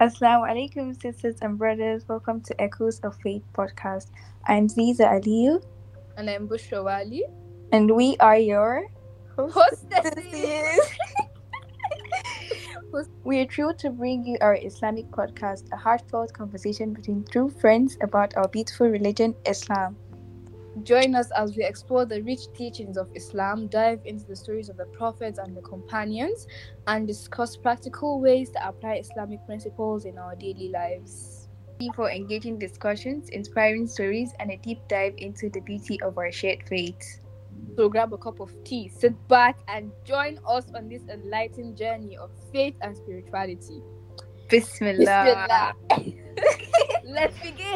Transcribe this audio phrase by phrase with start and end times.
[0.00, 2.04] Assalamu alaikum, sisters and brothers.
[2.08, 4.10] Welcome to Echoes of Faith podcast.
[4.46, 5.64] I'm Zeezah Aliyu,
[6.18, 7.24] And I'm Bushra Wali.
[7.72, 8.86] and we are your
[9.36, 10.80] Hostesses.
[13.24, 17.98] We are thrilled to bring you our Islamic podcast, a heartfelt conversation between true friends
[18.00, 19.96] about our beautiful religion, Islam.
[20.82, 24.76] Join us as we explore the rich teachings of Islam, dive into the stories of
[24.76, 26.46] the prophets and the companions,
[26.86, 31.48] and discuss practical ways to apply Islamic principles in our daily lives.
[31.78, 36.18] Thank you for engaging discussions, inspiring stories, and a deep dive into the beauty of
[36.18, 37.20] our shared faith.
[37.76, 42.16] So grab a cup of tea, sit back, and join us on this enlightening journey
[42.16, 43.82] of faith and spirituality.
[44.48, 45.74] Bismillah.
[45.90, 46.22] Bismillah.
[47.04, 47.75] Let's begin.